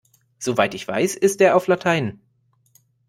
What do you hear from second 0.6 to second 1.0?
ich